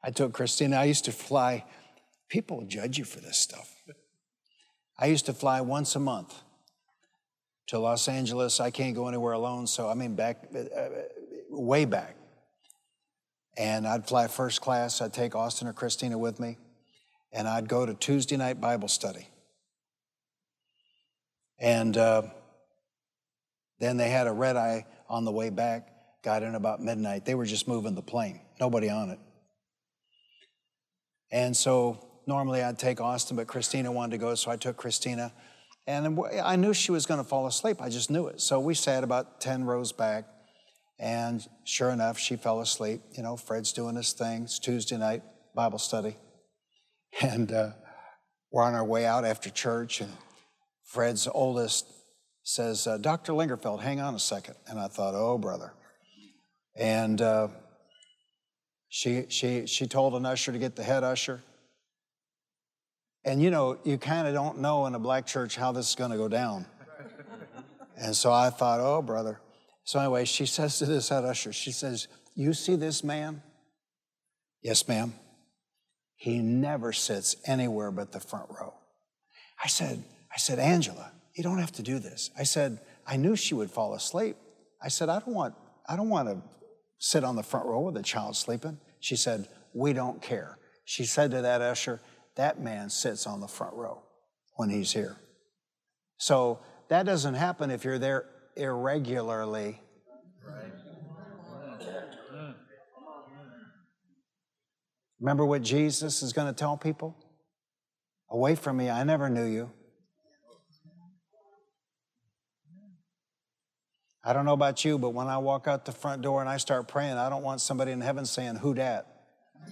[0.04, 1.64] I told Christina, I used to fly,
[2.28, 3.74] people judge you for this stuff.
[5.00, 6.34] I used to fly once a month
[7.68, 8.60] to Los Angeles.
[8.60, 10.90] I can't go anywhere alone, so I mean, back, uh, uh
[11.50, 12.16] way back.
[13.56, 16.58] And I'd fly first class, I'd take Austin or Christina with me,
[17.32, 19.28] and I'd go to Tuesday night Bible study.
[21.60, 22.24] And uh,
[23.80, 25.88] then they had a red eye on the way back,
[26.24, 27.26] got in about midnight.
[27.26, 29.20] They were just moving the plane, nobody on it.
[31.32, 35.32] And so normally I'd take Austin, but Christina wanted to go, so I took Christina.
[35.86, 37.82] And I knew she was going to fall asleep.
[37.82, 38.40] I just knew it.
[38.40, 40.26] So we sat about 10 rows back.
[41.00, 43.02] And sure enough, she fell asleep.
[43.18, 44.44] You know, Fred's doing his thing.
[44.44, 45.24] It's Tuesday night
[45.56, 46.18] Bible study.
[47.22, 47.74] And uh,
[48.52, 50.12] we're on our way out after church, and
[50.84, 51.86] Fred's oldest
[52.44, 53.34] says, uh, Dr.
[53.34, 54.56] Lingerfeld, hang on a second.
[54.68, 55.74] And I thought, oh, brother.
[56.76, 57.50] And uh,
[58.90, 61.44] she, she, she told an usher to get the head usher.
[63.26, 65.96] And you know, you kind of don't know in a black church how this is
[65.96, 66.66] going to go down.
[67.98, 69.40] and so I thought, oh, brother.
[69.86, 73.42] So, anyway, she says to this head usher, she says, You see this man?
[74.62, 75.14] Yes, ma'am.
[76.16, 78.74] He never sits anywhere but the front row.
[79.62, 82.30] I said, I said, Angela, you don't have to do this.
[82.38, 84.38] I said, I knew she would fall asleep.
[84.82, 85.56] I said, I don't want,
[85.88, 86.42] I don't want to
[86.98, 88.78] sit on the front row with a child sleeping.
[89.00, 90.58] She said, We don't care.
[90.86, 92.02] She said to that usher,
[92.36, 94.04] That man sits on the front row
[94.56, 95.18] when he's here.
[96.18, 96.60] So
[96.90, 98.26] that doesn't happen if you're there
[98.56, 99.80] irregularly.
[105.20, 107.16] Remember what Jesus is going to tell people?
[108.30, 109.72] Away from me, I never knew you.
[114.26, 116.58] I don't know about you, but when I walk out the front door and I
[116.58, 119.08] start praying, I don't want somebody in heaven saying, Who dat?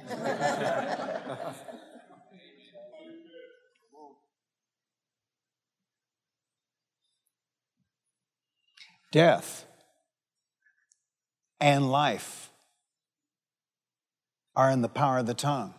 [9.11, 9.65] Death
[11.59, 12.49] and life
[14.55, 15.73] are in the power of the tongue.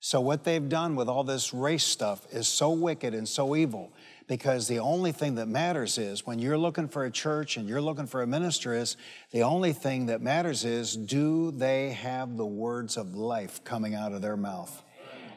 [0.00, 3.92] So, what they've done with all this race stuff is so wicked and so evil
[4.26, 7.80] because the only thing that matters is when you're looking for a church and you're
[7.80, 8.96] looking for a minister, is
[9.30, 14.12] the only thing that matters is do they have the words of life coming out
[14.12, 14.82] of their mouth?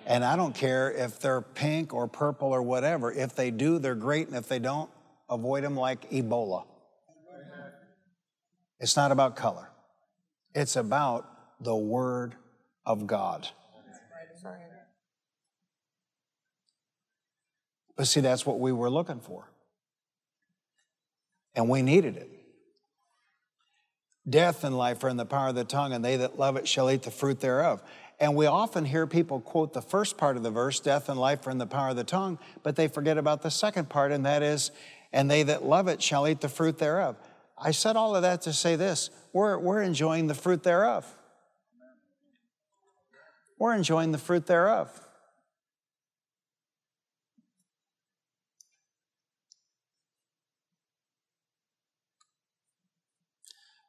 [0.08, 3.12] And I don't care if they're pink or purple or whatever.
[3.12, 4.28] If they do, they're great.
[4.28, 4.90] And if they don't,
[5.30, 6.66] avoid them like Ebola.
[8.86, 9.68] It's not about color,
[10.54, 11.28] it's about
[11.60, 12.36] the Word
[12.86, 13.48] of God.
[17.96, 19.50] But see, that's what we were looking for.
[21.56, 22.30] And we needed it.
[24.30, 26.68] Death and life are in the power of the tongue, and they that love it
[26.68, 27.82] shall eat the fruit thereof.
[28.20, 31.48] And we often hear people quote the first part of the verse, death and life
[31.48, 34.28] are in the power of the tongue, but they forget about the second part, and
[34.28, 34.70] that is,
[35.12, 37.16] and they that love it shall eat the fruit thereof.
[37.58, 41.06] I said all of that to say this we're, we're enjoying the fruit thereof.
[43.58, 45.02] We're enjoying the fruit thereof.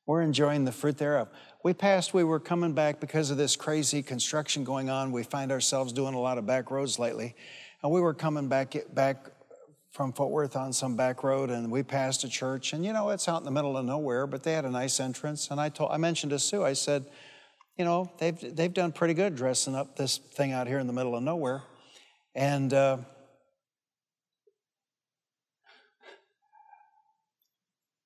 [0.07, 1.29] We're enjoying the fruit thereof.
[1.64, 5.11] We passed, we were coming back because of this crazy construction going on.
[5.11, 7.35] We find ourselves doing a lot of back roads lately.
[7.83, 9.33] And we were coming back, back
[9.97, 13.09] from Fort Worth on some back road and we passed a church and you know
[13.09, 15.70] it's out in the middle of nowhere but they had a nice entrance and I
[15.70, 17.07] told I mentioned to Sue I said
[17.78, 20.92] you know they've they've done pretty good dressing up this thing out here in the
[20.92, 21.62] middle of nowhere
[22.34, 22.99] and uh,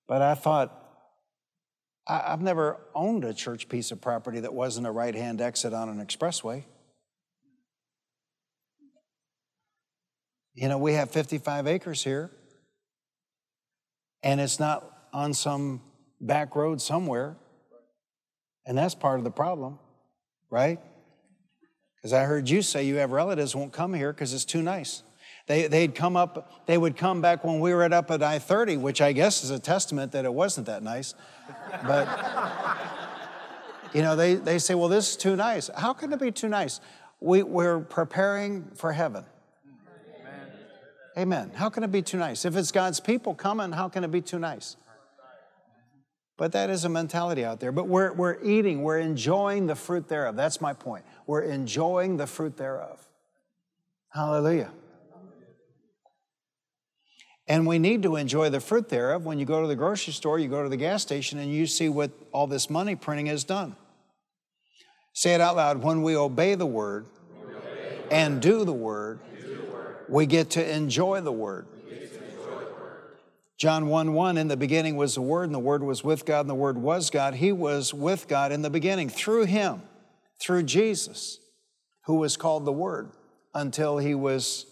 [0.06, 0.80] but I thought
[2.06, 5.74] I, I've never owned a church piece of property that wasn't a right hand exit
[5.74, 6.62] on an expressway.
[10.60, 12.30] You know, we have 55 acres here,
[14.22, 15.80] and it's not on some
[16.20, 17.38] back road somewhere.
[18.66, 19.78] And that's part of the problem,
[20.50, 20.78] right?
[21.96, 25.02] Because I heard you say you have relatives won't come here because it's too nice.
[25.46, 28.38] They, they'd come up, they would come back when we were at up at I
[28.38, 31.14] 30, which I guess is a testament that it wasn't that nice.
[31.86, 32.06] But,
[33.94, 35.70] you know, they, they say, well, this is too nice.
[35.74, 36.82] How can it be too nice?
[37.18, 39.24] We, we're preparing for heaven.
[41.20, 41.50] Amen.
[41.54, 42.46] How can it be too nice?
[42.46, 44.76] If it's God's people coming, how can it be too nice?
[46.38, 47.72] But that is a mentality out there.
[47.72, 50.34] But we're, we're eating, we're enjoying the fruit thereof.
[50.34, 51.04] That's my point.
[51.26, 53.06] We're enjoying the fruit thereof.
[54.08, 54.70] Hallelujah.
[57.46, 59.26] And we need to enjoy the fruit thereof.
[59.26, 61.66] When you go to the grocery store, you go to the gas station, and you
[61.66, 63.76] see what all this money printing has done.
[65.12, 65.82] Say it out loud.
[65.82, 67.04] When we obey the word
[68.10, 69.20] and do the word,
[70.10, 71.66] we get to enjoy the word.
[73.60, 76.40] John 1 1, in the beginning was the Word, and the Word was with God,
[76.40, 77.34] and the Word was God.
[77.34, 79.82] He was with God in the beginning through Him,
[80.40, 81.38] through Jesus,
[82.06, 83.10] who was called the Word,
[83.54, 84.64] until He was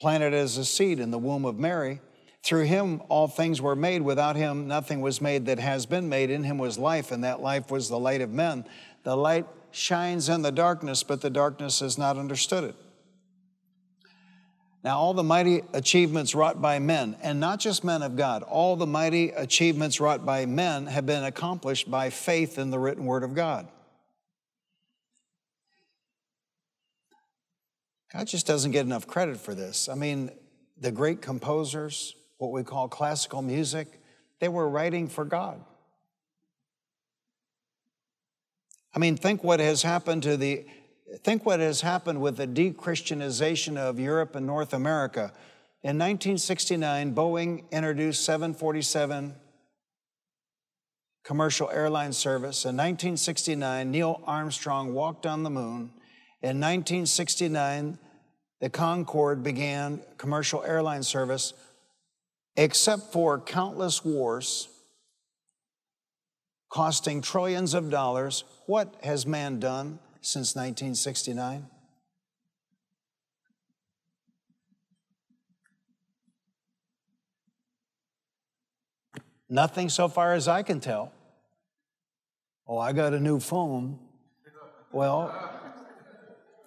[0.00, 2.00] planted as a seed in the womb of Mary.
[2.42, 4.02] Through him, all things were made.
[4.02, 6.30] Without him, nothing was made that has been made.
[6.30, 8.64] In him was life, and that life was the light of men.
[9.02, 12.76] The light shines in the darkness, but the darkness has not understood it.
[14.86, 18.76] Now, all the mighty achievements wrought by men, and not just men of God, all
[18.76, 23.24] the mighty achievements wrought by men have been accomplished by faith in the written word
[23.24, 23.66] of God.
[28.12, 29.88] God just doesn't get enough credit for this.
[29.88, 30.30] I mean,
[30.80, 33.88] the great composers, what we call classical music,
[34.38, 35.64] they were writing for God.
[38.94, 40.64] I mean, think what has happened to the
[41.22, 45.32] think what has happened with the de-Christianization of Europe and North America.
[45.82, 49.34] In 1969, Boeing introduced 747
[51.22, 52.64] commercial airline service.
[52.64, 55.90] In 1969, Neil Armstrong walked on the moon.
[56.42, 57.98] In 1969,
[58.60, 61.52] the Concorde began commercial airline service,
[62.56, 64.68] except for countless wars
[66.68, 68.44] costing trillions of dollars.
[68.66, 71.66] What has man done since 1969?
[79.48, 81.12] Nothing so far as I can tell.
[82.66, 83.98] Oh, I got a new phone.
[84.90, 85.56] Well,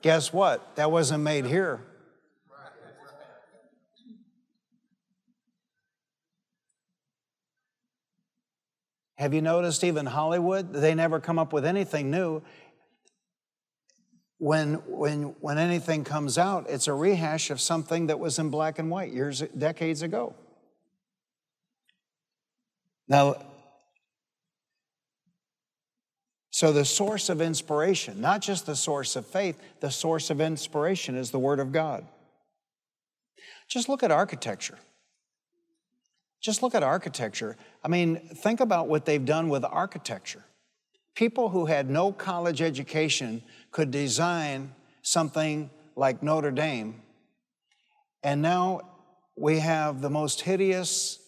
[0.01, 0.75] Guess what?
[0.75, 1.81] That wasn't made here.
[9.17, 10.71] Have you noticed even Hollywood?
[10.71, 12.41] They never come up with anything new.
[14.39, 18.79] When, when, when anything comes out, it's a rehash of something that was in black
[18.79, 20.33] and white years, decades ago.
[23.07, 23.35] Now,
[26.59, 31.15] So, the source of inspiration, not just the source of faith, the source of inspiration
[31.15, 32.05] is the Word of God.
[33.69, 34.77] Just look at architecture.
[36.41, 37.55] Just look at architecture.
[37.81, 40.43] I mean, think about what they've done with architecture.
[41.15, 47.01] People who had no college education could design something like Notre Dame,
[48.23, 48.81] and now
[49.35, 51.19] we have the most hideous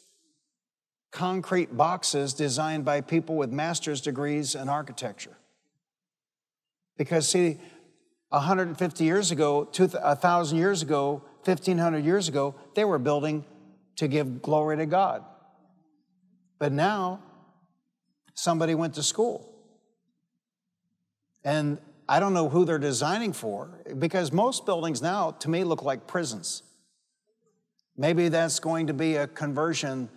[1.11, 5.37] concrete boxes designed by people with master's degrees in architecture.
[6.97, 7.57] Because, see,
[8.29, 13.43] 150 years ago, 1,000 years ago, 1,500 years ago, they were building
[13.97, 15.23] to give glory to God.
[16.59, 17.21] But now,
[18.33, 19.53] somebody went to school.
[21.43, 21.79] And
[22.11, 26.07] I don't know who they're designing for, because most buildings now, to me, look like
[26.07, 26.61] prisons.
[27.95, 30.09] Maybe that's going to be a conversion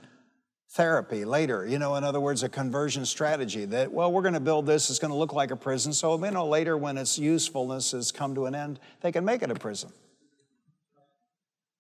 [0.73, 1.65] therapy later.
[1.65, 4.91] You know, in other words, a conversion strategy that, well, we're going to build this,
[4.91, 5.93] it's going to look like a prison.
[5.93, 9.43] So, you know, later when its usefulness has come to an end, they can make
[9.43, 9.93] it a prison.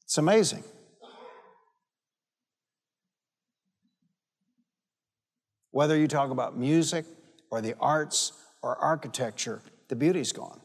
[0.04, 0.62] It's amazing.
[5.72, 7.04] Whether you talk about music
[7.50, 9.60] or the arts or architecture,
[9.94, 10.60] the beauty's gone.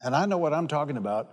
[0.00, 1.30] And I know what I'm talking about.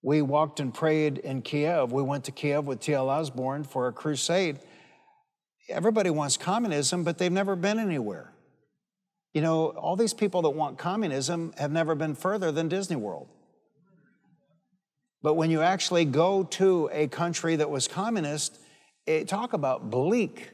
[0.00, 1.90] We walked and prayed in Kiev.
[1.90, 3.10] We went to Kiev with T.L.
[3.10, 4.60] Osborn for a crusade.
[5.68, 8.32] Everybody wants communism, but they've never been anywhere.
[9.34, 13.26] You know, all these people that want communism have never been further than Disney World.
[15.20, 18.60] But when you actually go to a country that was communist,
[19.04, 20.52] it, talk about bleak.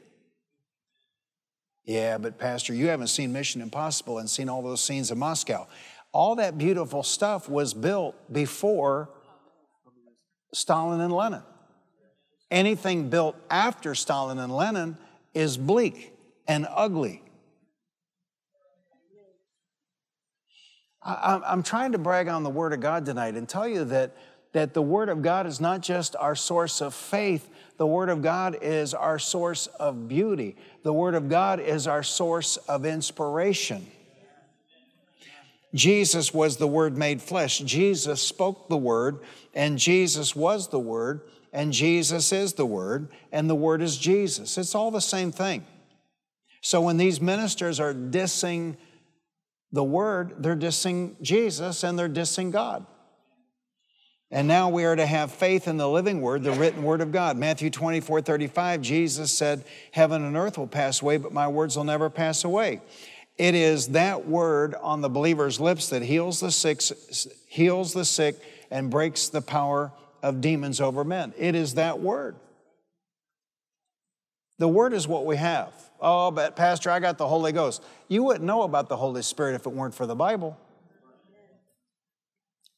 [1.85, 5.67] Yeah, but Pastor, you haven't seen Mission Impossible and seen all those scenes in Moscow.
[6.11, 9.09] All that beautiful stuff was built before
[10.53, 11.43] Stalin and Lenin.
[12.49, 14.97] Anything built after Stalin and Lenin
[15.33, 16.13] is bleak
[16.47, 17.21] and ugly.
[21.03, 24.15] I'm trying to brag on the Word of God tonight and tell you that
[24.55, 28.21] that the Word of God is not just our source of faith, the Word of
[28.21, 30.55] God is our source of beauty.
[30.83, 33.85] The Word of God is our source of inspiration.
[35.73, 37.59] Jesus was the Word made flesh.
[37.59, 39.19] Jesus spoke the Word,
[39.53, 41.21] and Jesus was the Word,
[41.51, 44.57] and Jesus is the Word, and the Word is Jesus.
[44.57, 45.65] It's all the same thing.
[46.61, 48.77] So when these ministers are dissing
[49.71, 52.85] the Word, they're dissing Jesus and they're dissing God.
[54.35, 57.13] And now we are to have faith in the living word, the written word of
[57.13, 57.37] God.
[57.37, 61.85] Matthew 24, 35, Jesus said, Heaven and earth will pass away, but my words will
[61.85, 62.81] never pass away.
[63.37, 66.81] It is that word on the believer's lips that heals the sick,
[67.47, 68.35] heals the sick
[68.69, 71.33] and breaks the power of demons over men.
[71.37, 72.35] It is that word.
[74.59, 75.71] The word is what we have.
[76.01, 77.81] Oh, but Pastor, I got the Holy Ghost.
[78.09, 80.57] You wouldn't know about the Holy Spirit if it weren't for the Bible.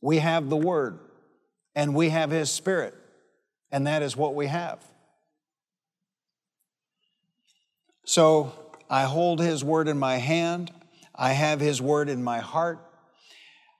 [0.01, 0.99] We have the word
[1.77, 2.95] and we have His Spirit,
[3.71, 4.83] and that is what we have.
[8.03, 8.51] So
[8.89, 10.71] I hold His Word in my hand,
[11.13, 12.83] I have His Word in my heart.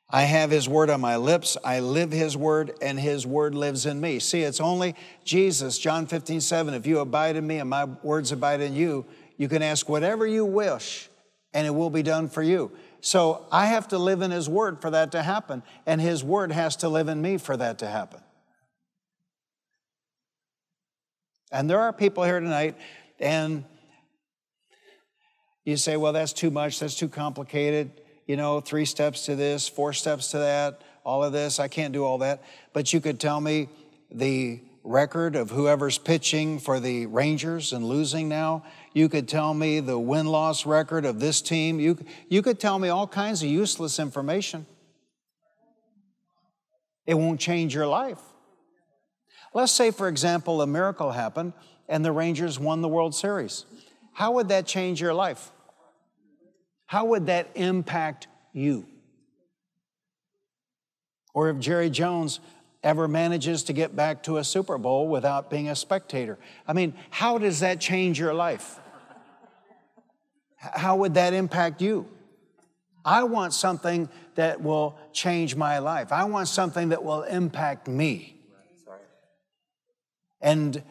[0.09, 1.57] I have His Word on my lips.
[1.65, 4.19] I live His Word, and His Word lives in me.
[4.19, 4.95] See, it's only
[5.25, 6.73] Jesus, John 15, 7.
[6.73, 9.05] If you abide in me and my words abide in you,
[9.37, 11.09] you can ask whatever you wish,
[11.53, 12.71] and it will be done for you.
[13.07, 16.51] So I have to live in His Word for that to happen, and His Word
[16.51, 18.19] has to live in me for that to happen.
[21.49, 22.75] And there are people here tonight,
[23.17, 23.63] and
[25.63, 27.93] you say, well, that's too much, that's too complicated.
[28.25, 31.93] You know, three steps to this, four steps to that, all of this, I can't
[31.93, 32.43] do all that.
[32.73, 33.69] But you could tell me
[34.11, 38.65] the record of whoever's pitching for the Rangers and losing now.
[38.93, 41.79] You could tell me the win loss record of this team.
[41.79, 41.97] You,
[42.29, 44.65] you could tell me all kinds of useless information.
[47.05, 48.19] It won't change your life.
[49.53, 51.53] Let's say, for example, a miracle happened
[51.87, 53.65] and the Rangers won the World Series.
[54.13, 55.51] How would that change your life?
[56.85, 58.85] How would that impact you?
[61.33, 62.39] Or if Jerry Jones
[62.87, 66.39] ever manages to get back to a Super Bowl without being a spectator.
[66.65, 68.79] I mean, how does that change your life?
[70.55, 72.07] How would that impact you?
[73.03, 76.13] I want something that will change my life.
[76.13, 78.39] I want something that will impact me.
[80.39, 80.81] And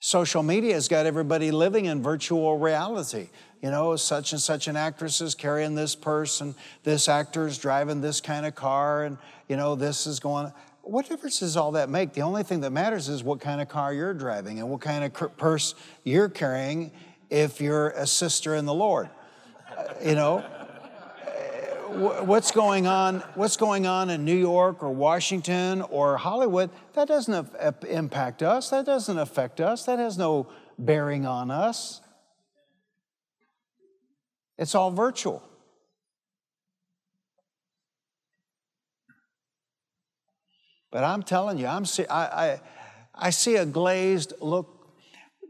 [0.00, 3.28] social media has got everybody living in virtual reality.
[3.60, 7.58] You know, such and such an actress is carrying this purse, and this actor is
[7.58, 9.18] driving this kind of car, and,
[9.48, 10.50] you know, this is going
[10.86, 12.12] what difference does all that make?
[12.12, 15.04] The only thing that matters is what kind of car you're driving and what kind
[15.04, 15.74] of purse
[16.04, 16.92] you're carrying
[17.28, 19.08] if you're a sister in the Lord.
[19.76, 20.44] Uh, you know,
[21.96, 27.48] what's going on what's going on in New York or Washington or Hollywood that doesn't
[27.88, 30.46] impact us that doesn't affect us that has no
[30.78, 32.02] bearing on us
[34.58, 35.42] it's all virtual
[40.96, 42.60] but I'm telling you I'm see, I, I
[43.14, 44.76] I see a glazed look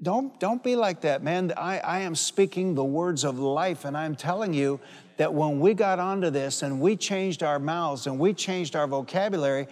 [0.03, 1.53] don't, don't be like that, man.
[1.57, 4.81] I, I am speaking the words of life, and I'm telling you
[5.19, 8.87] that when we got onto this and we changed our mouths and we changed our
[8.87, 9.69] vocabulary,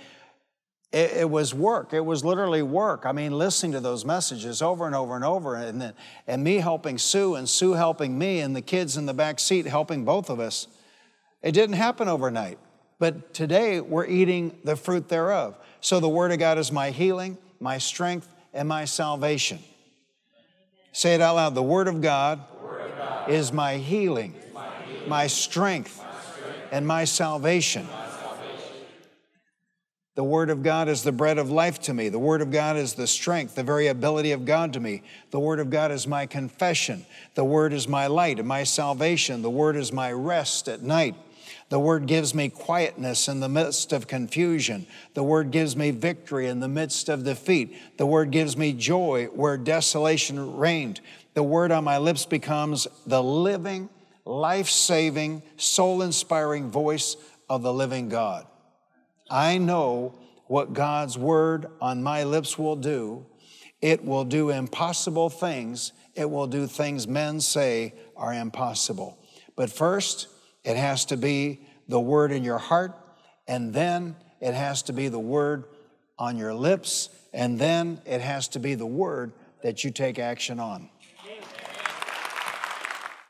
[0.93, 1.93] it, it, was work.
[1.93, 3.05] It was literally work.
[3.05, 5.93] I mean, listening to those messages over and over and over, and then
[6.27, 9.66] and me helping Sue and Sue helping me, and the kids in the back seat
[9.66, 10.68] helping both of us.
[11.43, 12.59] It didn't happen overnight,
[12.99, 15.57] but today we're eating the fruit thereof.
[15.80, 19.59] So the Word of God is my healing, my strength, and my salvation.
[20.92, 21.55] Say it out loud.
[21.55, 24.34] The Word of God, word of God is my healing,
[25.07, 26.03] my strength,
[26.70, 27.86] and my salvation.
[30.14, 32.09] The Word of God is the bread of life to me.
[32.09, 35.03] The Word of God is the strength, the very ability of God to me.
[35.32, 37.05] The Word of God is my confession.
[37.34, 39.42] The Word is my light and my salvation.
[39.42, 41.16] The Word is my rest at night.
[41.70, 44.86] The Word gives me quietness in the midst of confusion.
[45.14, 47.76] The Word gives me victory in the midst of defeat.
[47.96, 51.00] The Word gives me joy where desolation reigned.
[51.34, 53.88] The Word on my lips becomes the living,
[54.24, 57.16] life saving, soul inspiring voice
[57.48, 58.46] of the living God.
[59.30, 63.26] I know what God's word on my lips will do.
[63.80, 65.92] It will do impossible things.
[66.14, 69.18] It will do things men say are impossible.
[69.56, 70.28] But first,
[70.64, 72.92] it has to be the word in your heart,
[73.46, 75.64] and then it has to be the word
[76.18, 80.60] on your lips, and then it has to be the word that you take action
[80.60, 80.88] on.